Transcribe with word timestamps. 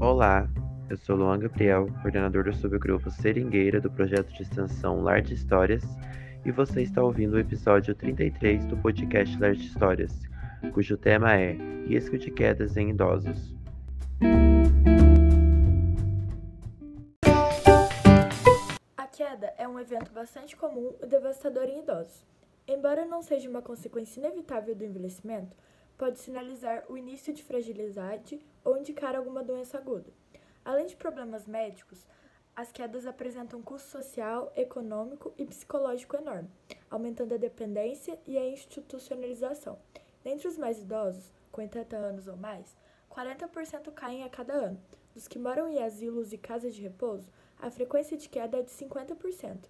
Olá, 0.00 0.48
eu 0.88 0.96
sou 0.96 1.16
Luan 1.16 1.40
Gabriel, 1.40 1.88
coordenador 2.02 2.44
do 2.44 2.54
subgrupo 2.54 3.10
Seringueira 3.10 3.80
do 3.80 3.90
projeto 3.90 4.32
de 4.32 4.42
extensão 4.42 5.02
Lar 5.02 5.20
de 5.20 5.34
Histórias, 5.34 5.82
e 6.44 6.52
você 6.52 6.82
está 6.82 7.02
ouvindo 7.02 7.34
o 7.34 7.38
episódio 7.40 7.92
33 7.96 8.64
do 8.66 8.76
podcast 8.76 9.36
Lar 9.40 9.56
de 9.56 9.66
Histórias, 9.66 10.22
cujo 10.72 10.96
tema 10.96 11.34
é 11.34 11.54
Risco 11.88 12.16
de 12.16 12.30
Quedas 12.30 12.76
em 12.76 12.90
Idosos. 12.90 13.52
A 18.96 19.06
queda 19.08 19.52
é 19.58 19.66
um 19.66 19.80
evento 19.80 20.12
bastante 20.12 20.56
comum 20.56 20.94
e 21.02 21.06
devastador 21.06 21.64
em 21.64 21.80
idosos. 21.80 22.24
Embora 22.68 23.04
não 23.04 23.20
seja 23.20 23.50
uma 23.50 23.62
consequência 23.62 24.20
inevitável 24.20 24.76
do 24.76 24.84
envelhecimento, 24.84 25.56
pode 25.98 26.20
sinalizar 26.20 26.84
o 26.88 26.96
início 26.96 27.34
de 27.34 27.42
fragilidade 27.42 28.38
ou 28.68 28.76
indicar 28.76 29.16
alguma 29.16 29.42
doença 29.42 29.78
aguda. 29.78 30.12
Além 30.62 30.86
de 30.86 30.94
problemas 30.94 31.46
médicos, 31.46 32.06
as 32.54 32.70
quedas 32.70 33.06
apresentam 33.06 33.62
custo 33.62 33.88
social, 33.88 34.52
econômico 34.54 35.32
e 35.38 35.46
psicológico 35.46 36.16
enorme, 36.16 36.50
aumentando 36.90 37.32
a 37.32 37.38
dependência 37.38 38.20
e 38.26 38.36
a 38.36 38.46
institucionalização. 38.46 39.78
Dentre 40.22 40.48
os 40.48 40.58
mais 40.58 40.78
idosos, 40.78 41.32
com 41.50 41.62
80 41.62 41.96
anos 41.96 42.28
ou 42.28 42.36
mais, 42.36 42.76
40% 43.10 43.90
caem 43.94 44.22
a 44.22 44.28
cada 44.28 44.52
ano. 44.52 44.78
Dos 45.14 45.26
que 45.26 45.38
moram 45.38 45.66
em 45.70 45.82
asilos 45.82 46.34
e 46.34 46.36
casas 46.36 46.74
de 46.74 46.82
repouso, 46.82 47.32
a 47.58 47.70
frequência 47.70 48.18
de 48.18 48.28
queda 48.28 48.58
é 48.58 48.62
de 48.62 48.70
50%. 48.70 49.64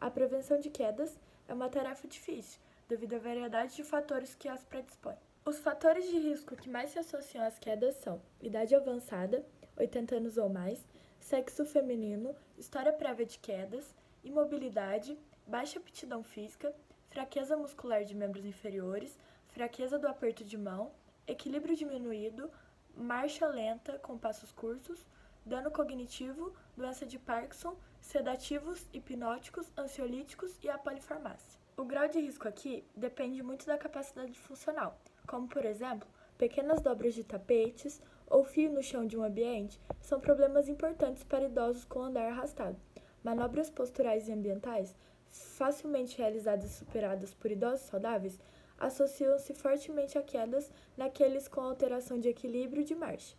A 0.00 0.10
prevenção 0.10 0.58
de 0.58 0.70
quedas 0.70 1.20
é 1.46 1.52
uma 1.52 1.68
tarefa 1.68 2.08
difícil, 2.08 2.58
devido 2.88 3.12
à 3.12 3.18
variedade 3.18 3.76
de 3.76 3.84
fatores 3.84 4.34
que 4.34 4.48
as 4.48 4.64
predispõem. 4.64 5.27
Os 5.48 5.58
fatores 5.60 6.06
de 6.06 6.18
risco 6.18 6.54
que 6.54 6.68
mais 6.68 6.90
se 6.90 6.98
associam 6.98 7.42
às 7.42 7.58
quedas 7.58 7.94
são 8.02 8.20
idade 8.38 8.74
avançada, 8.74 9.42
80 9.78 10.16
anos 10.16 10.36
ou 10.36 10.50
mais, 10.50 10.84
sexo 11.18 11.64
feminino, 11.64 12.36
história 12.58 12.92
prévia 12.92 13.24
de 13.24 13.38
quedas, 13.38 13.94
imobilidade, 14.22 15.18
baixa 15.46 15.78
aptidão 15.78 16.22
física, 16.22 16.70
fraqueza 17.08 17.56
muscular 17.56 18.04
de 18.04 18.14
membros 18.14 18.44
inferiores, 18.44 19.18
fraqueza 19.46 19.98
do 19.98 20.06
aperto 20.06 20.44
de 20.44 20.58
mão, 20.58 20.92
equilíbrio 21.26 21.74
diminuído, 21.74 22.50
marcha 22.94 23.46
lenta 23.46 23.98
com 24.00 24.18
passos 24.18 24.52
curtos, 24.52 25.06
dano 25.46 25.70
cognitivo, 25.70 26.52
doença 26.76 27.06
de 27.06 27.18
Parkinson, 27.18 27.74
sedativos, 28.02 28.86
hipnóticos, 28.92 29.72
ansiolíticos 29.78 30.58
e 30.62 30.68
a 30.68 30.76
polifarmácia. 30.76 31.58
O 31.74 31.86
grau 31.86 32.06
de 32.06 32.20
risco 32.20 32.46
aqui 32.46 32.84
depende 32.94 33.42
muito 33.42 33.64
da 33.64 33.78
capacidade 33.78 34.38
funcional 34.38 35.00
como 35.28 35.46
por 35.46 35.64
exemplo, 35.64 36.08
pequenas 36.38 36.80
dobras 36.80 37.14
de 37.14 37.22
tapetes 37.22 38.00
ou 38.26 38.42
fio 38.42 38.72
no 38.72 38.82
chão 38.82 39.06
de 39.06 39.16
um 39.16 39.22
ambiente, 39.22 39.78
são 40.00 40.18
problemas 40.18 40.68
importantes 40.68 41.22
para 41.22 41.44
idosos 41.44 41.84
com 41.84 42.00
andar 42.00 42.32
arrastado. 42.32 42.76
Manobras 43.22 43.68
posturais 43.68 44.28
e 44.28 44.32
ambientais, 44.32 44.96
facilmente 45.28 46.16
realizadas 46.16 46.64
e 46.64 46.74
superadas 46.74 47.34
por 47.34 47.50
idosos 47.50 47.86
saudáveis, 47.86 48.40
associam-se 48.78 49.52
fortemente 49.54 50.16
a 50.16 50.22
quedas 50.22 50.70
naqueles 50.96 51.46
com 51.46 51.60
alteração 51.60 52.18
de 52.18 52.28
equilíbrio 52.28 52.84
de 52.84 52.94
marcha. 52.94 53.36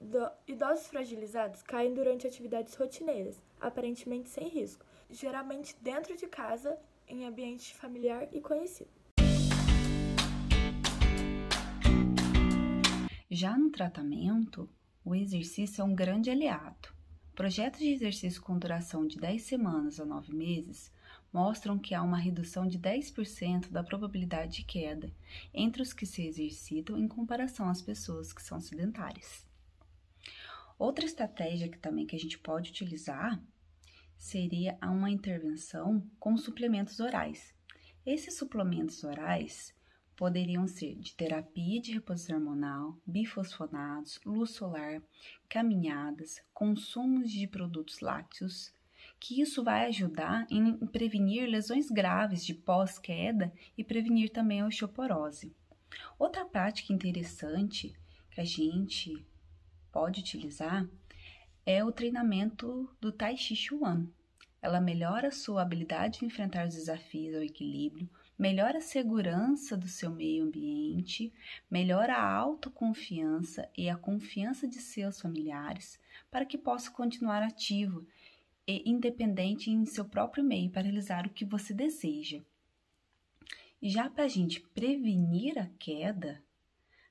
Do, 0.00 0.30
idosos 0.46 0.86
fragilizados 0.86 1.62
caem 1.62 1.94
durante 1.94 2.26
atividades 2.26 2.74
rotineiras, 2.74 3.40
aparentemente 3.60 4.28
sem 4.30 4.48
risco, 4.48 4.84
geralmente 5.10 5.76
dentro 5.80 6.16
de 6.16 6.26
casa, 6.26 6.78
em 7.06 7.26
ambiente 7.26 7.74
familiar 7.74 8.28
e 8.32 8.40
conhecido. 8.40 9.01
Já 13.34 13.56
no 13.56 13.70
tratamento, 13.70 14.68
o 15.02 15.14
exercício 15.14 15.80
é 15.80 15.84
um 15.86 15.94
grande 15.94 16.28
aliado. 16.28 16.90
Projetos 17.34 17.80
de 17.80 17.88
exercício 17.88 18.42
com 18.42 18.58
duração 18.58 19.06
de 19.06 19.16
10 19.16 19.40
semanas 19.40 19.98
a 19.98 20.04
9 20.04 20.34
meses 20.34 20.92
mostram 21.32 21.78
que 21.78 21.94
há 21.94 22.02
uma 22.02 22.18
redução 22.18 22.68
de 22.68 22.78
10% 22.78 23.70
da 23.70 23.82
probabilidade 23.82 24.56
de 24.56 24.64
queda 24.64 25.10
entre 25.54 25.80
os 25.80 25.94
que 25.94 26.04
se 26.04 26.26
exercitam 26.26 26.98
em 26.98 27.08
comparação 27.08 27.70
às 27.70 27.80
pessoas 27.80 28.34
que 28.34 28.42
são 28.42 28.60
sedentárias. 28.60 29.48
Outra 30.78 31.06
estratégia 31.06 31.70
que 31.70 31.78
também 31.78 32.06
que 32.06 32.14
a 32.14 32.18
gente 32.18 32.38
pode 32.38 32.70
utilizar 32.70 33.42
seria 34.18 34.76
uma 34.82 35.08
intervenção 35.08 36.06
com 36.20 36.36
suplementos 36.36 37.00
orais. 37.00 37.54
Esses 38.04 38.36
suplementos 38.36 39.02
orais 39.04 39.74
poderiam 40.16 40.66
ser 40.66 40.94
de 40.96 41.14
terapia 41.14 41.80
de 41.80 41.92
reposição 41.92 42.36
hormonal, 42.36 42.96
bifosfonados, 43.06 44.20
luz 44.24 44.50
solar, 44.50 45.02
caminhadas, 45.48 46.40
consumos 46.52 47.30
de 47.30 47.46
produtos 47.46 48.00
lácteos, 48.00 48.74
que 49.18 49.40
isso 49.40 49.62
vai 49.62 49.86
ajudar 49.86 50.46
em 50.50 50.76
prevenir 50.86 51.48
lesões 51.48 51.90
graves 51.90 52.44
de 52.44 52.54
pós-queda 52.54 53.52
e 53.76 53.84
prevenir 53.84 54.30
também 54.30 54.60
a 54.60 54.66
osteoporose. 54.66 55.54
Outra 56.18 56.44
prática 56.44 56.92
interessante 56.92 57.94
que 58.30 58.40
a 58.40 58.44
gente 58.44 59.24
pode 59.90 60.20
utilizar 60.20 60.88
é 61.64 61.84
o 61.84 61.92
treinamento 61.92 62.88
do 63.00 63.12
Tai 63.12 63.36
Chi 63.36 63.54
Chuan. 63.54 64.08
Ela 64.60 64.80
melhora 64.80 65.28
a 65.28 65.32
sua 65.32 65.62
habilidade 65.62 66.20
de 66.20 66.24
enfrentar 66.24 66.66
os 66.66 66.74
desafios 66.74 67.34
ao 67.34 67.42
equilíbrio, 67.42 68.08
melhora 68.42 68.78
a 68.78 68.80
segurança 68.80 69.76
do 69.76 69.86
seu 69.86 70.10
meio 70.10 70.42
ambiente, 70.42 71.32
melhora 71.70 72.16
a 72.16 72.28
autoconfiança 72.28 73.70
e 73.78 73.88
a 73.88 73.96
confiança 73.96 74.66
de 74.66 74.80
seus 74.80 75.20
familiares 75.20 75.96
para 76.28 76.44
que 76.44 76.58
possa 76.58 76.90
continuar 76.90 77.40
ativo 77.40 78.04
e 78.66 78.82
independente 78.90 79.70
em 79.70 79.86
seu 79.86 80.04
próprio 80.04 80.42
meio 80.42 80.68
para 80.72 80.82
realizar 80.82 81.24
o 81.24 81.30
que 81.30 81.44
você 81.44 81.72
deseja. 81.72 82.42
Já 83.80 84.10
para 84.10 84.24
a 84.24 84.28
gente 84.28 84.60
prevenir 84.74 85.56
a 85.56 85.68
queda, 85.78 86.42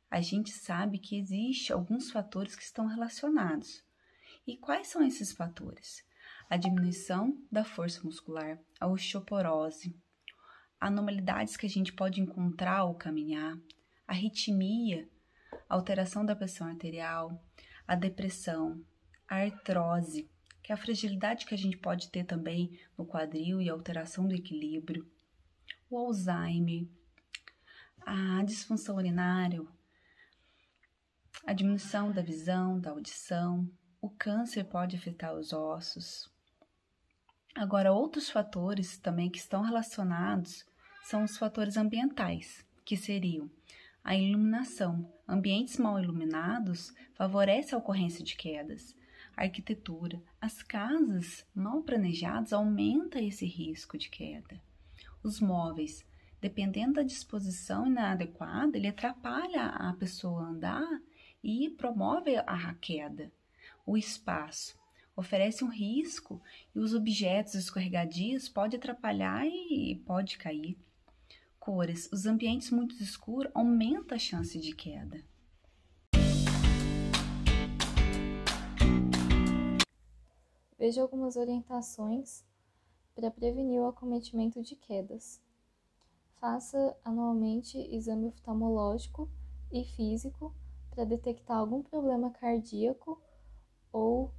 a 0.09 0.19
gente 0.19 0.51
sabe 0.51 0.97
que 0.97 1.17
existe 1.17 1.71
alguns 1.71 2.11
fatores 2.11 2.57
que 2.57 2.63
estão 2.63 2.87
relacionados. 2.87 3.81
E 4.45 4.57
quais 4.57 4.87
são 4.87 5.01
esses 5.01 5.31
fatores? 5.31 6.03
A 6.49 6.57
diminuição 6.57 7.41
da 7.49 7.63
força 7.63 8.03
muscular, 8.03 8.59
a 8.77 8.87
osteoporose, 8.87 9.95
anormalidades 10.81 11.55
que 11.55 11.67
a 11.67 11.69
gente 11.69 11.93
pode 11.93 12.19
encontrar 12.19 12.79
ao 12.79 12.95
caminhar, 12.95 13.55
a 14.07 14.13
arritmia, 14.13 15.07
alteração 15.69 16.25
da 16.25 16.35
pressão 16.35 16.67
arterial, 16.67 17.39
a 17.87 17.93
depressão, 17.93 18.83
a 19.29 19.35
artrose, 19.35 20.27
que 20.63 20.71
é 20.71 20.75
a 20.75 20.77
fragilidade 20.77 21.45
que 21.45 21.53
a 21.53 21.57
gente 21.57 21.77
pode 21.77 22.09
ter 22.09 22.23
também 22.23 22.79
no 22.97 23.05
quadril 23.05 23.61
e 23.61 23.69
alteração 23.69 24.27
do 24.27 24.33
equilíbrio, 24.33 25.07
o 25.87 25.97
Alzheimer, 25.97 26.87
a 28.03 28.43
disfunção 28.43 28.95
urinária, 28.95 29.61
a 31.45 31.53
diminuição 31.53 32.11
da 32.11 32.21
visão, 32.21 32.79
da 32.79 32.89
audição, 32.89 33.69
o 34.01 34.09
câncer 34.09 34.63
pode 34.63 34.95
afetar 34.95 35.33
os 35.33 35.53
ossos. 35.53 36.29
Agora, 37.53 37.91
outros 37.91 38.29
fatores 38.29 38.97
também 38.97 39.29
que 39.29 39.37
estão 39.37 39.61
relacionados 39.61 40.65
são 41.03 41.23
os 41.23 41.37
fatores 41.37 41.77
ambientais, 41.77 42.65
que 42.85 42.95
seriam 42.95 43.49
a 44.03 44.15
iluminação. 44.15 45.07
Ambientes 45.27 45.77
mal 45.77 45.99
iluminados 45.99 46.93
favorecem 47.13 47.75
a 47.75 47.77
ocorrência 47.77 48.23
de 48.23 48.35
quedas. 48.35 48.95
A 49.35 49.43
arquitetura. 49.43 50.21
As 50.39 50.61
casas 50.63 51.45
mal 51.53 51.81
planejadas 51.83 52.51
aumentam 52.51 53.21
esse 53.21 53.45
risco 53.45 53.97
de 53.97 54.09
queda. 54.09 54.61
Os 55.23 55.39
móveis. 55.39 56.05
Dependendo 56.41 56.93
da 56.93 57.03
disposição 57.03 57.85
inadequada, 57.85 58.75
ele 58.75 58.87
atrapalha 58.87 59.65
a 59.67 59.93
pessoa 59.93 60.41
a 60.41 60.49
andar 60.49 61.01
e 61.43 61.69
promove 61.69 62.35
a 62.35 62.73
queda. 62.73 63.31
O 63.85 63.95
espaço 63.95 64.79
oferece 65.15 65.63
um 65.63 65.69
risco 65.69 66.41
e 66.73 66.79
os 66.79 66.95
objetos 66.95 67.53
escorregadios 67.53 68.49
podem 68.49 68.79
atrapalhar 68.79 69.45
e 69.45 70.01
pode 70.03 70.39
cair 70.39 70.75
cores, 71.61 72.09
os 72.11 72.25
ambientes 72.25 72.71
muito 72.71 72.95
escuros 72.95 73.51
aumenta 73.53 74.15
a 74.15 74.19
chance 74.19 74.59
de 74.59 74.75
queda. 74.75 75.23
Veja 80.75 81.03
algumas 81.03 81.35
orientações 81.35 82.43
para 83.13 83.29
prevenir 83.29 83.79
o 83.79 83.85
acometimento 83.85 84.63
de 84.63 84.75
quedas. 84.75 85.39
Faça 86.39 86.97
anualmente 87.05 87.77
exame 87.95 88.25
oftalmológico 88.25 89.29
e 89.71 89.85
físico 89.85 90.55
para 90.89 91.05
detectar 91.05 91.57
algum 91.57 91.83
problema 91.83 92.31
cardíaco 92.31 93.21
ou 93.91 94.33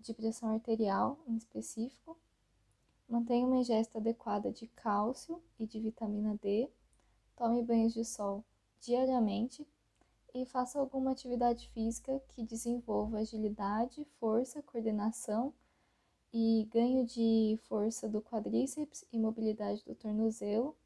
de 0.00 0.12
pressão 0.12 0.52
arterial 0.52 1.22
em 1.28 1.36
específico 1.36 2.18
Mantenha 3.10 3.44
uma 3.44 3.56
ingesta 3.56 3.98
adequada 3.98 4.52
de 4.52 4.68
cálcio 4.68 5.42
e 5.58 5.66
de 5.66 5.80
vitamina 5.80 6.38
D. 6.40 6.70
Tome 7.34 7.60
banhos 7.60 7.92
de 7.92 8.04
sol 8.04 8.44
diariamente. 8.80 9.66
e 10.32 10.46
faça 10.46 10.78
alguma 10.78 11.10
atividade 11.10 11.68
física 11.70 12.22
que 12.28 12.44
desenvolva 12.44 13.18
agilidade, 13.18 14.04
força, 14.20 14.62
coordenação 14.62 15.52
e 16.32 16.68
ganho 16.70 17.04
de 17.04 17.58
força 17.64 18.08
do 18.08 18.22
quadríceps 18.22 19.04
e 19.12 19.18
mobilidade 19.18 19.84
do 19.84 19.92
tornozelo, 19.92 20.76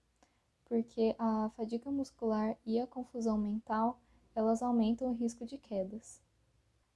porque 0.64 1.14
a 1.18 1.50
fadiga 1.50 1.90
muscular 1.90 2.56
e 2.64 2.80
a 2.80 2.86
confusão 2.86 3.36
mental, 3.36 4.00
elas 4.34 4.62
aumentam 4.62 5.10
o 5.10 5.14
risco 5.14 5.44
de 5.44 5.58
quedas. 5.58 6.22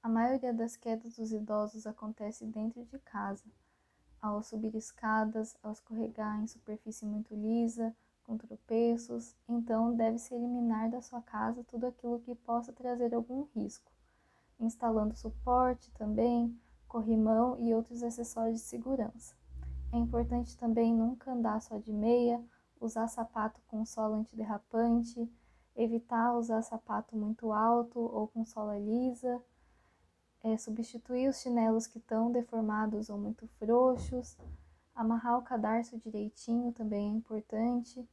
A 0.02 0.08
maioria 0.08 0.54
das 0.54 0.74
quedas 0.74 1.16
dos 1.16 1.32
idosos 1.32 1.86
acontece 1.86 2.46
dentro 2.46 2.82
de 2.86 2.98
casa, 3.00 3.44
ao 4.20 4.43
subir 4.43 4.75
escadas, 4.75 5.56
ao 5.62 5.73
escorregar 5.73 6.41
em 6.43 6.47
superfície 6.47 7.05
muito 7.05 7.35
lisa, 7.35 7.94
com 8.25 8.37
tropeços, 8.37 9.35
então 9.49 9.94
deve-se 9.94 10.35
eliminar 10.35 10.91
da 10.91 11.00
sua 11.00 11.23
casa 11.23 11.65
tudo 11.65 11.87
aquilo 11.87 12.20
que 12.20 12.35
possa 12.35 12.73
trazer 12.73 13.15
algum 13.15 13.47
risco, 13.55 13.91
instalando 14.61 15.17
suporte 15.17 15.91
também, 15.93 16.55
corrimão 16.87 17.59
e 17.59 17.75
outros 17.75 18.03
acessórios 18.03 18.61
de 18.61 18.67
segurança. 18.67 19.35
É 19.91 19.97
importante 19.97 20.56
também 20.59 20.94
nunca 20.94 21.32
andar 21.32 21.62
só 21.62 21.79
de 21.79 21.93
meia, 21.93 22.43
usar 22.79 23.09
sapato 23.09 23.61
com 23.67 23.85
sola 23.87 24.17
antiderrapante, 24.17 25.26
evitar 25.75 26.37
usar 26.37 26.61
sapato 26.62 27.17
muito 27.17 27.53
alto 27.53 27.99
ou 27.99 28.29
com 28.29 28.44
sola 28.44 28.79
lisa, 28.79 29.43
é, 30.43 30.56
substituir 30.56 31.29
os 31.29 31.40
chinelos 31.40 31.87
que 31.87 31.99
estão 31.99 32.31
deformados 32.31 33.11
ou 33.11 33.19
muito 33.19 33.46
frouxos, 33.58 34.37
amarrar 34.94 35.38
o 35.38 35.43
cadarço 35.43 35.99
direitinho 35.99 36.73
também 36.73 37.11
é 37.11 37.17
importante, 37.17 38.08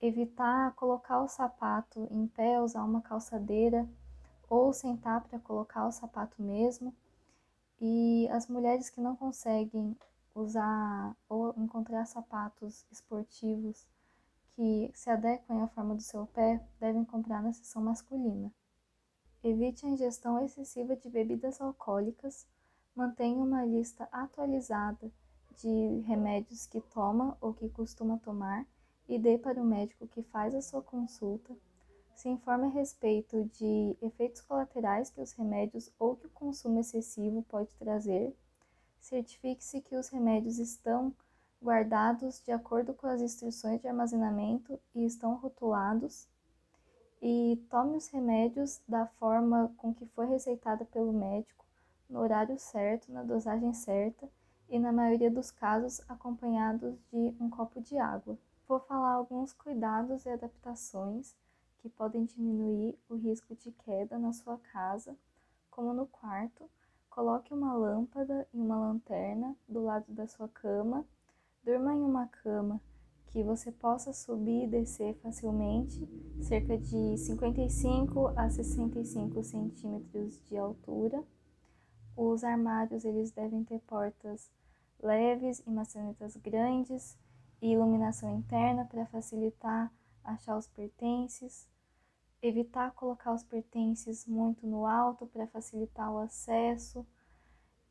evitar 0.00 0.74
colocar 0.74 1.22
o 1.22 1.28
sapato 1.28 2.06
em 2.10 2.26
pé, 2.26 2.60
usar 2.60 2.84
uma 2.84 3.02
calçadeira 3.02 3.88
ou 4.48 4.72
sentar 4.72 5.22
para 5.22 5.38
colocar 5.38 5.86
o 5.86 5.92
sapato 5.92 6.42
mesmo. 6.42 6.94
E 7.80 8.28
as 8.30 8.46
mulheres 8.48 8.90
que 8.90 9.00
não 9.00 9.16
conseguem 9.16 9.96
usar 10.34 11.16
ou 11.28 11.54
encontrar 11.56 12.04
sapatos 12.06 12.84
esportivos 12.90 13.86
que 14.54 14.90
se 14.94 15.08
adequem 15.08 15.62
à 15.62 15.68
forma 15.68 15.94
do 15.94 16.02
seu 16.02 16.26
pé 16.26 16.60
devem 16.78 17.04
comprar 17.04 17.42
na 17.42 17.52
seção 17.52 17.82
masculina. 17.82 18.52
Evite 19.50 19.84
a 19.84 19.88
ingestão 19.88 20.40
excessiva 20.44 20.94
de 20.94 21.10
bebidas 21.10 21.60
alcoólicas. 21.60 22.46
Mantenha 22.94 23.36
uma 23.42 23.64
lista 23.64 24.08
atualizada 24.12 25.10
de 25.56 26.02
remédios 26.06 26.66
que 26.66 26.80
toma 26.80 27.36
ou 27.40 27.52
que 27.52 27.68
costuma 27.68 28.16
tomar 28.18 28.64
e 29.08 29.18
dê 29.18 29.36
para 29.36 29.60
o 29.60 29.64
médico 29.64 30.06
que 30.06 30.22
faz 30.22 30.54
a 30.54 30.62
sua 30.62 30.80
consulta. 30.80 31.52
Se 32.14 32.28
informe 32.28 32.66
a 32.66 32.70
respeito 32.70 33.44
de 33.46 33.96
efeitos 34.00 34.40
colaterais 34.40 35.10
que 35.10 35.20
os 35.20 35.32
remédios 35.32 35.92
ou 35.98 36.14
que 36.14 36.28
o 36.28 36.30
consumo 36.30 36.78
excessivo 36.78 37.42
pode 37.42 37.74
trazer. 37.74 38.32
Certifique-se 39.00 39.80
que 39.80 39.96
os 39.96 40.10
remédios 40.10 40.60
estão 40.60 41.12
guardados 41.60 42.40
de 42.40 42.52
acordo 42.52 42.94
com 42.94 43.08
as 43.08 43.20
instruções 43.20 43.80
de 43.80 43.88
armazenamento 43.88 44.78
e 44.94 45.04
estão 45.04 45.34
rotulados. 45.34 46.28
E 47.22 47.62
tome 47.68 47.98
os 47.98 48.08
remédios 48.08 48.80
da 48.88 49.06
forma 49.06 49.70
com 49.76 49.92
que 49.92 50.06
foi 50.06 50.26
receitada 50.26 50.86
pelo 50.86 51.12
médico, 51.12 51.66
no 52.08 52.20
horário 52.20 52.58
certo, 52.58 53.12
na 53.12 53.22
dosagem 53.22 53.74
certa 53.74 54.26
e, 54.70 54.78
na 54.78 54.90
maioria 54.90 55.30
dos 55.30 55.50
casos, 55.50 56.00
acompanhados 56.08 56.94
de 57.12 57.34
um 57.38 57.50
copo 57.50 57.78
de 57.80 57.98
água. 57.98 58.38
Vou 58.66 58.80
falar 58.80 59.12
alguns 59.12 59.52
cuidados 59.52 60.24
e 60.24 60.30
adaptações 60.30 61.34
que 61.78 61.90
podem 61.90 62.24
diminuir 62.24 62.98
o 63.08 63.16
risco 63.16 63.54
de 63.54 63.70
queda 63.70 64.18
na 64.18 64.32
sua 64.32 64.56
casa, 64.72 65.14
como 65.70 65.92
no 65.92 66.06
quarto. 66.06 66.70
Coloque 67.10 67.52
uma 67.52 67.74
lâmpada 67.74 68.48
e 68.54 68.58
uma 68.58 68.78
lanterna 68.78 69.54
do 69.68 69.82
lado 69.82 70.10
da 70.12 70.26
sua 70.26 70.48
cama. 70.48 71.04
Durma 71.62 71.92
em 71.92 72.00
uma 72.00 72.26
cama 72.28 72.80
que 73.30 73.42
você 73.42 73.70
possa 73.70 74.12
subir 74.12 74.64
e 74.64 74.66
descer 74.66 75.14
facilmente, 75.22 76.08
cerca 76.42 76.76
de 76.76 77.16
55 77.16 78.28
a 78.36 78.50
65 78.50 79.42
centímetros 79.42 80.42
de 80.48 80.56
altura. 80.56 81.22
Os 82.16 82.42
armários 82.42 83.04
eles 83.04 83.30
devem 83.30 83.64
ter 83.64 83.78
portas 83.80 84.50
leves 85.00 85.62
e 85.66 85.70
maçanetas 85.70 86.36
grandes 86.36 87.16
e 87.62 87.72
iluminação 87.72 88.36
interna 88.36 88.84
para 88.84 89.06
facilitar 89.06 89.92
achar 90.24 90.58
os 90.58 90.66
pertences, 90.66 91.68
evitar 92.42 92.92
colocar 92.92 93.32
os 93.32 93.44
pertences 93.44 94.26
muito 94.26 94.66
no 94.66 94.86
alto 94.86 95.26
para 95.26 95.46
facilitar 95.46 96.12
o 96.12 96.18
acesso 96.18 97.06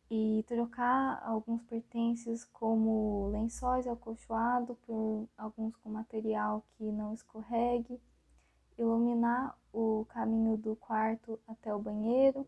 e 0.09 0.43
trocar 0.47 1.21
alguns 1.23 1.61
pertences 1.63 2.43
como 2.45 3.29
lençóis 3.31 3.87
acolchoado 3.87 4.75
por 4.85 5.27
alguns 5.37 5.75
com 5.77 5.89
material 5.89 6.65
que 6.77 6.83
não 6.91 7.13
escorregue, 7.13 8.01
iluminar 8.77 9.57
o 9.71 10.05
caminho 10.09 10.57
do 10.57 10.75
quarto 10.75 11.39
até 11.47 11.73
o 11.73 11.79
banheiro 11.79 12.47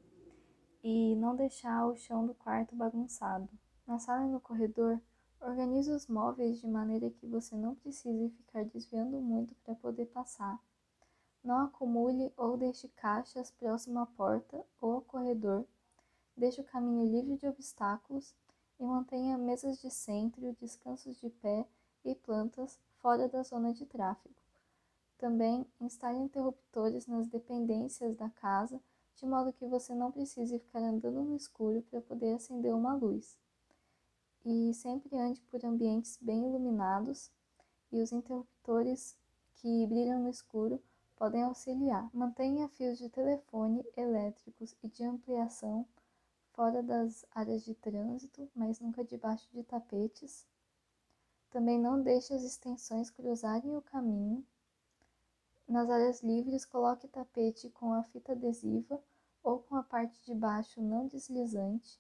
e 0.83 1.15
não 1.15 1.35
deixar 1.35 1.85
o 1.85 1.95
chão 1.95 2.25
do 2.25 2.33
quarto 2.33 2.75
bagunçado. 2.75 3.47
Na 3.85 3.99
sala 3.99 4.25
e 4.25 4.29
no 4.29 4.39
corredor, 4.39 4.99
Organize 5.43 5.89
os 5.89 6.05
móveis 6.05 6.61
de 6.61 6.67
maneira 6.67 7.09
que 7.09 7.25
você 7.25 7.55
não 7.55 7.73
precise 7.73 8.29
ficar 8.29 8.63
desviando 8.63 9.19
muito 9.19 9.55
para 9.63 9.73
poder 9.73 10.05
passar. 10.05 10.59
Não 11.43 11.57
acumule 11.61 12.31
ou 12.37 12.55
deixe 12.55 12.87
caixas 12.89 13.49
próximo 13.49 13.97
à 13.97 14.05
porta 14.05 14.63
ou 14.79 14.93
ao 14.93 15.01
corredor. 15.01 15.65
Deixe 16.41 16.59
o 16.59 16.63
caminho 16.63 17.05
livre 17.05 17.37
de 17.37 17.45
obstáculos 17.45 18.33
e 18.79 18.83
mantenha 18.83 19.37
mesas 19.37 19.79
de 19.79 19.91
centro, 19.91 20.57
descansos 20.59 21.15
de 21.17 21.29
pé 21.29 21.67
e 22.03 22.15
plantas 22.15 22.79
fora 22.97 23.29
da 23.29 23.43
zona 23.43 23.71
de 23.71 23.85
tráfego. 23.85 24.33
Também 25.19 25.63
instale 25.79 26.17
interruptores 26.17 27.05
nas 27.05 27.27
dependências 27.27 28.15
da 28.15 28.27
casa, 28.27 28.81
de 29.17 29.23
modo 29.27 29.53
que 29.53 29.67
você 29.67 29.93
não 29.93 30.11
precise 30.11 30.57
ficar 30.57 30.79
andando 30.79 31.21
no 31.21 31.35
escuro 31.35 31.83
para 31.83 32.01
poder 32.01 32.33
acender 32.33 32.73
uma 32.73 32.95
luz 32.95 33.37
e 34.43 34.73
sempre 34.73 35.15
ande 35.15 35.39
por 35.41 35.63
ambientes 35.63 36.17
bem 36.19 36.43
iluminados 36.43 37.29
e 37.91 38.01
os 38.01 38.11
interruptores 38.11 39.15
que 39.57 39.85
brilham 39.85 40.23
no 40.23 40.29
escuro 40.31 40.81
podem 41.15 41.43
auxiliar. 41.43 42.09
Mantenha 42.11 42.67
fios 42.67 42.97
de 42.97 43.09
telefone 43.09 43.85
elétricos 43.95 44.75
e 44.81 44.87
de 44.87 45.03
ampliação 45.03 45.85
fora 46.53 46.83
das 46.83 47.25
áreas 47.33 47.63
de 47.63 47.73
trânsito, 47.73 48.49
mas 48.55 48.79
nunca 48.79 49.03
debaixo 49.03 49.47
de 49.51 49.63
tapetes. 49.63 50.45
Também 51.49 51.79
não 51.79 52.01
deixe 52.01 52.33
as 52.33 52.43
extensões 52.43 53.09
cruzarem 53.09 53.75
o 53.75 53.81
caminho. 53.81 54.45
Nas 55.67 55.89
áreas 55.89 56.21
livres, 56.21 56.65
coloque 56.65 57.07
tapete 57.07 57.69
com 57.69 57.93
a 57.93 58.03
fita 58.03 58.33
adesiva 58.33 59.01
ou 59.43 59.59
com 59.59 59.75
a 59.75 59.83
parte 59.83 60.23
de 60.25 60.33
baixo 60.33 60.81
não 60.81 61.07
deslizante. 61.07 61.99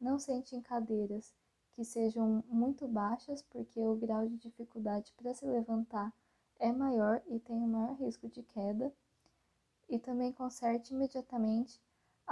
Não 0.00 0.18
sente 0.18 0.56
em 0.56 0.60
cadeiras 0.60 1.32
que 1.72 1.84
sejam 1.84 2.44
muito 2.48 2.86
baixas, 2.86 3.42
porque 3.42 3.80
o 3.80 3.94
grau 3.94 4.26
de 4.26 4.36
dificuldade 4.36 5.12
para 5.16 5.32
se 5.32 5.46
levantar 5.46 6.12
é 6.58 6.70
maior 6.70 7.22
e 7.26 7.38
tem 7.38 7.56
um 7.56 7.68
maior 7.68 7.94
risco 7.96 8.28
de 8.28 8.42
queda. 8.42 8.92
E 9.88 9.98
também 9.98 10.32
conserte 10.32 10.92
imediatamente 10.92 11.80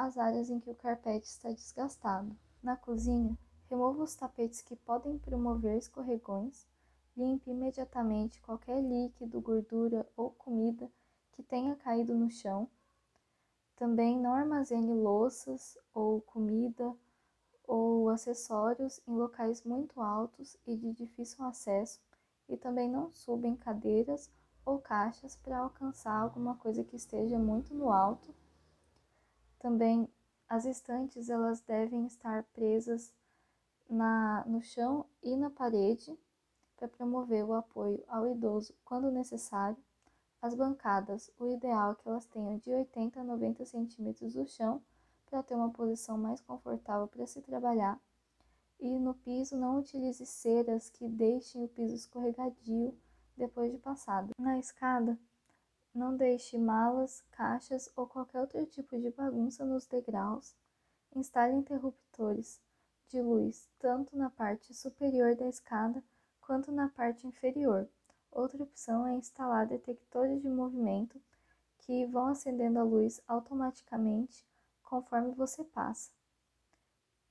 as 0.02 0.16
áreas 0.16 0.49
em 0.49 0.59
que 0.59 0.71
o 0.71 0.75
carpete 0.75 1.26
está 1.26 1.50
desgastado. 1.50 2.35
Na 2.62 2.75
cozinha, 2.75 3.37
remova 3.69 4.02
os 4.02 4.14
tapetes 4.14 4.62
que 4.62 4.75
podem 4.75 5.19
promover 5.19 5.76
escorregões. 5.76 6.66
Limpe 7.14 7.50
imediatamente 7.50 8.40
qualquer 8.40 8.83
líquido, 8.83 9.40
gordura 9.42 10.09
ou 10.16 10.30
comida 10.30 10.90
que 11.33 11.42
tenha 11.42 11.76
caído 11.76 12.14
no 12.14 12.30
chão. 12.30 12.66
Também 13.76 14.19
não 14.19 14.33
armazene 14.33 14.95
louças 14.95 15.76
ou 15.92 16.23
comida 16.23 16.97
ou 17.66 18.09
acessórios 18.09 19.00
em 19.07 19.12
locais 19.12 19.62
muito 19.64 20.00
altos 20.00 20.57
e 20.66 20.76
de 20.76 20.92
difícil 20.92 21.45
acesso 21.45 22.00
e 22.49 22.57
também 22.57 22.90
não 22.90 23.12
suba 23.12 23.47
em 23.47 23.54
cadeiras 23.54 24.30
ou 24.64 24.78
caixas 24.78 25.37
para 25.37 25.59
alcançar 25.59 26.14
alguma 26.14 26.57
coisa 26.57 26.83
que 26.83 26.97
esteja 26.97 27.38
muito 27.38 27.75
no 27.75 27.92
alto. 27.92 28.35
Também 29.61 30.09
as 30.49 30.64
estantes 30.64 31.29
elas 31.29 31.61
devem 31.61 32.07
estar 32.07 32.43
presas 32.55 33.12
na, 33.88 34.43
no 34.47 34.61
chão 34.62 35.07
e 35.23 35.37
na 35.37 35.50
parede 35.50 36.19
para 36.76 36.88
promover 36.88 37.45
o 37.45 37.52
apoio 37.52 38.02
ao 38.09 38.26
idoso 38.26 38.75
quando 38.85 39.11
necessário. 39.11 39.76
As 40.40 40.55
bancadas, 40.55 41.31
o 41.38 41.47
ideal 41.47 41.93
é 41.93 41.95
que 41.95 42.09
elas 42.09 42.25
tenham 42.25 42.57
de 42.57 42.73
80 42.73 43.21
a 43.21 43.25
90 43.25 43.64
centímetros 43.67 44.33
do 44.33 44.47
chão 44.47 44.83
para 45.26 45.43
ter 45.43 45.55
uma 45.55 45.71
posição 45.71 46.17
mais 46.17 46.40
confortável 46.40 47.07
para 47.07 47.26
se 47.26 47.43
trabalhar. 47.43 48.00
E 48.81 48.99
no 48.99 49.12
piso, 49.12 49.59
não 49.59 49.79
utilize 49.79 50.25
ceras 50.25 50.88
que 50.88 51.07
deixem 51.07 51.62
o 51.62 51.69
piso 51.69 51.95
escorregadio 51.95 52.99
depois 53.37 53.71
de 53.71 53.76
passado. 53.76 54.33
Na 54.38 54.59
escada, 54.59 55.19
Não 55.92 56.16
deixe 56.16 56.56
malas, 56.56 57.25
caixas 57.32 57.90
ou 57.97 58.06
qualquer 58.06 58.40
outro 58.40 58.64
tipo 58.66 58.97
de 58.99 59.11
bagunça 59.11 59.64
nos 59.64 59.87
degraus. 59.87 60.54
Instale 61.16 61.54
interruptores 61.54 62.61
de 63.09 63.20
luz 63.20 63.68
tanto 63.78 64.16
na 64.16 64.30
parte 64.30 64.73
superior 64.73 65.35
da 65.35 65.49
escada 65.49 66.02
quanto 66.40 66.70
na 66.70 66.88
parte 66.88 67.26
inferior. 67.26 67.88
Outra 68.30 68.62
opção 68.62 69.04
é 69.04 69.14
instalar 69.14 69.66
detectores 69.66 70.40
de 70.40 70.49
movimento 70.49 71.20
que 71.78 72.06
vão 72.06 72.28
acendendo 72.28 72.78
a 72.78 72.85
luz 72.85 73.20
automaticamente 73.26 74.47
conforme 74.85 75.32
você 75.32 75.64
passa. 75.64 76.12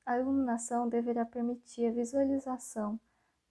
A 0.06 0.18
iluminação 0.18 0.90
deverá 0.90 1.26
permitir 1.26 1.86
a 1.86 1.92
visualização 1.92 3.00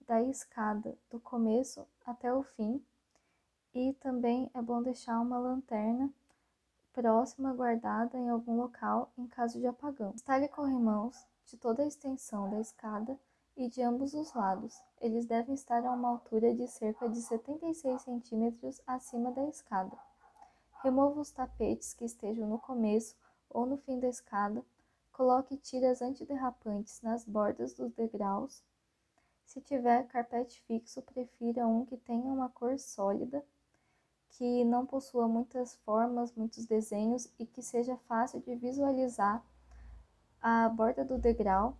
da 0.01 0.21
escada 0.21 0.95
do 1.09 1.19
começo 1.19 1.87
até 2.05 2.31
o 2.31 2.43
fim 2.43 2.83
e 3.73 3.93
também 3.93 4.49
é 4.53 4.61
bom 4.61 4.81
deixar 4.81 5.19
uma 5.19 5.37
lanterna 5.37 6.11
próxima 6.91 7.53
guardada 7.53 8.17
em 8.17 8.29
algum 8.29 8.57
local 8.57 9.11
em 9.17 9.27
caso 9.27 9.59
de 9.59 9.67
apagão. 9.67 10.11
Instale 10.15 10.47
corrimãos 10.47 11.25
de 11.45 11.55
toda 11.55 11.83
a 11.83 11.87
extensão 11.87 12.49
da 12.49 12.59
escada 12.59 13.17
e 13.55 13.69
de 13.69 13.81
ambos 13.81 14.13
os 14.13 14.33
lados. 14.33 14.81
Eles 14.99 15.25
devem 15.25 15.53
estar 15.53 15.85
a 15.85 15.91
uma 15.91 16.09
altura 16.09 16.53
de 16.53 16.67
cerca 16.67 17.07
de 17.07 17.21
76 17.21 18.01
centímetros 18.01 18.81
acima 18.87 19.31
da 19.31 19.45
escada. 19.47 19.97
Remova 20.81 21.19
os 21.19 21.31
tapetes 21.31 21.93
que 21.93 22.05
estejam 22.05 22.47
no 22.47 22.57
começo 22.57 23.15
ou 23.49 23.65
no 23.65 23.77
fim 23.77 23.99
da 23.99 24.07
escada. 24.07 24.63
Coloque 25.11 25.57
tiras 25.57 26.01
antiderrapantes 26.01 27.01
nas 27.01 27.25
bordas 27.25 27.73
dos 27.73 27.91
degraus. 27.91 28.63
Se 29.45 29.59
tiver 29.59 30.07
carpete 30.07 30.61
fixo, 30.61 31.01
prefira 31.01 31.67
um 31.67 31.85
que 31.85 31.97
tenha 31.97 32.31
uma 32.31 32.49
cor 32.49 32.77
sólida 32.79 33.43
que 34.31 34.63
não 34.63 34.85
possua 34.85 35.27
muitas 35.27 35.75
formas, 35.77 36.33
muitos 36.33 36.65
desenhos 36.65 37.31
e 37.39 37.45
que 37.45 37.61
seja 37.61 37.97
fácil 38.07 38.39
de 38.41 38.55
visualizar 38.55 39.43
a 40.41 40.69
borda 40.69 41.03
do 41.03 41.17
degrau 41.17 41.75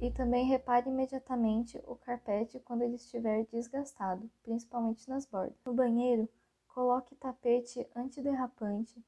e 0.00 0.10
também 0.10 0.44
repare 0.44 0.90
imediatamente 0.90 1.80
o 1.86 1.94
carpete 1.96 2.58
quando 2.60 2.82
ele 2.82 2.96
estiver 2.96 3.46
desgastado, 3.46 4.28
principalmente 4.42 5.08
nas 5.08 5.24
bordas. 5.24 5.56
No 5.64 5.72
banheiro, 5.72 6.28
coloque 6.68 7.14
tapete 7.14 7.86
antiderrapante 7.94 9.02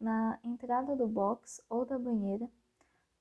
na 0.00 0.38
entrada 0.44 0.94
do 0.94 1.06
box 1.06 1.62
ou 1.70 1.84
da 1.84 1.98
banheira 1.98 2.50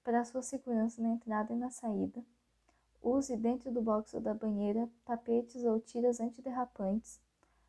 para 0.04 0.26
sua 0.26 0.42
segurança 0.42 1.02
na 1.02 1.10
entrada 1.10 1.54
e 1.54 1.56
na 1.56 1.70
saída. 1.70 2.24
Use 3.02 3.38
dentro 3.38 3.72
do 3.72 3.82
box 3.82 4.14
ou 4.16 4.20
da 4.20 4.34
banheira 4.34 4.90
tapetes 5.06 5.64
ou 5.64 5.80
tiras 5.80 6.20
antiderrapantes 6.20 7.22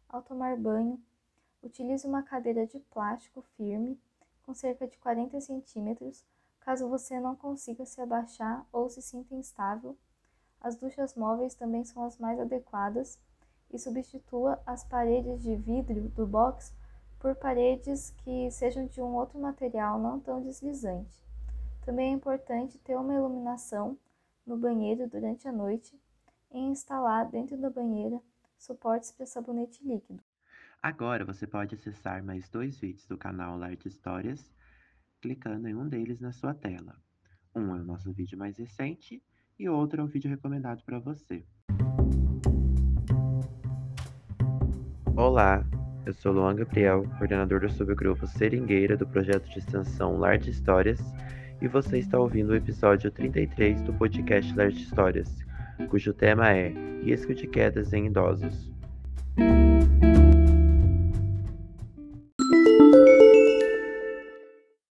ao 0.08 0.22
tomar 0.22 0.56
banho, 0.56 1.00
utilize 1.62 2.06
uma 2.06 2.22
cadeira 2.22 2.66
de 2.66 2.78
plástico 2.78 3.42
firme 3.56 3.98
com 4.42 4.54
cerca 4.54 4.86
de 4.86 4.96
40 4.98 5.40
centímetros, 5.40 6.24
caso 6.60 6.88
você 6.88 7.18
não 7.18 7.34
consiga 7.34 7.84
se 7.84 8.00
abaixar 8.00 8.64
ou 8.72 8.88
se 8.88 9.02
sinta 9.02 9.34
instável. 9.34 9.96
As 10.60 10.76
duchas 10.76 11.14
móveis 11.14 11.54
também 11.54 11.84
são 11.84 12.04
as 12.04 12.18
mais 12.18 12.38
adequadas 12.38 13.18
e 13.72 13.78
substitua 13.78 14.60
as 14.64 14.84
paredes 14.84 15.42
de 15.42 15.56
vidro 15.56 16.08
do 16.10 16.26
box 16.26 16.72
por 17.18 17.34
paredes 17.34 18.14
que 18.18 18.50
sejam 18.50 18.86
de 18.86 19.00
um 19.02 19.14
outro 19.14 19.38
material 19.38 19.98
não 19.98 20.20
tão 20.20 20.40
deslizante. 20.40 21.20
Também 21.84 22.10
é 22.10 22.14
importante 22.14 22.78
ter 22.78 22.96
uma 22.96 23.14
iluminação 23.14 23.98
no 24.46 24.56
banheiro 24.56 25.08
durante 25.08 25.48
a 25.48 25.52
noite 25.52 25.98
e 26.52 26.58
instalar 26.58 27.28
dentro 27.28 27.56
da 27.56 27.68
banheira 27.68 28.20
suportes 28.58 29.12
para 29.12 29.26
sabonete 29.26 29.82
líquido. 29.86 30.22
Agora 30.82 31.24
você 31.24 31.46
pode 31.46 31.74
acessar 31.74 32.22
mais 32.22 32.48
dois 32.48 32.78
vídeos 32.78 33.06
do 33.06 33.16
canal 33.16 33.58
Lar 33.58 33.76
de 33.76 33.88
Histórias, 33.88 34.52
clicando 35.20 35.66
em 35.68 35.74
um 35.74 35.88
deles 35.88 36.20
na 36.20 36.32
sua 36.32 36.54
tela. 36.54 36.96
Um 37.54 37.74
é 37.74 37.80
o 37.80 37.84
nosso 37.84 38.12
vídeo 38.12 38.38
mais 38.38 38.58
recente 38.58 39.22
e 39.58 39.68
outro 39.68 40.00
é 40.00 40.04
o 40.04 40.06
vídeo 40.06 40.30
recomendado 40.30 40.84
para 40.84 40.98
você. 40.98 41.44
Olá, 45.16 45.64
eu 46.04 46.12
sou 46.12 46.32
Luan 46.32 46.54
Gabriel, 46.54 47.04
coordenador 47.16 47.60
do 47.60 47.70
subgrupo 47.70 48.26
Seringueira 48.26 48.96
do 48.96 49.06
projeto 49.06 49.48
de 49.48 49.58
extensão 49.58 50.18
Lar 50.18 50.38
de 50.38 50.50
Histórias, 50.50 51.00
e 51.60 51.66
você 51.66 51.98
está 51.98 52.18
ouvindo 52.18 52.50
o 52.50 52.54
episódio 52.54 53.10
33 53.10 53.80
do 53.82 53.94
podcast 53.94 54.54
Lar 54.54 54.70
de 54.70 54.82
Histórias, 54.82 55.45
cujo 55.88 56.12
tema 56.12 56.52
é 56.52 56.72
Risco 57.02 57.34
de 57.34 57.46
Quedas 57.46 57.92
em 57.92 58.06
Idosos. 58.06 58.70